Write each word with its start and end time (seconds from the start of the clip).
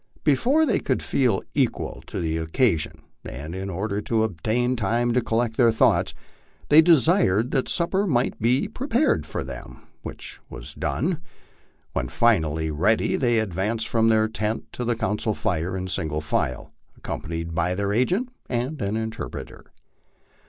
Before 0.23 0.65
they 0.65 0.79
could 0.79 1.03
feel 1.03 1.43
equal 1.53 2.01
to 2.07 2.19
the 2.19 2.37
occasion, 2.37 3.03
and 3.23 3.53
in 3.53 3.69
order 3.69 4.01
to 4.01 4.23
obtain 4.23 4.75
time 4.75 5.13
to 5.13 5.21
collect 5.21 5.57
their 5.57 5.69
thoughts, 5.71 6.15
they 6.69 6.81
desired 6.81 7.51
that 7.51 7.69
supper 7.69 8.07
might 8.07 8.39
be 8.41 8.67
pre 8.67 8.87
pared 8.87 9.27
for 9.27 9.43
them, 9.43 9.83
which 10.01 10.39
was 10.49 10.73
done. 10.73 11.21
When 11.93 12.07
finally 12.09 12.71
ready 12.71 13.15
they 13.15 13.37
advanced 13.37 13.87
from 13.87 14.07
their 14.07 14.27
tent 14.27 14.73
to 14.73 14.83
the 14.83 14.95
council 14.95 15.35
fire 15.35 15.77
in 15.77 15.87
single 15.87 16.19
file, 16.21 16.73
accompanied 16.97 17.53
by 17.53 17.75
their 17.75 17.93
agent 17.93 18.29
and 18.49 18.81
an 18.81 18.97
interpreter. 18.97 19.67